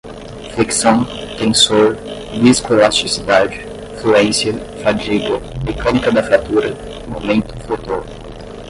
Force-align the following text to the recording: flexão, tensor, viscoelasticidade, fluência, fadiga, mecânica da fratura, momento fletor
flexão, 0.55 1.05
tensor, 1.37 1.95
viscoelasticidade, 2.41 3.59
fluência, 4.01 4.51
fadiga, 4.83 5.39
mecânica 5.63 6.11
da 6.11 6.23
fratura, 6.23 6.73
momento 7.07 7.53
fletor 7.67 8.03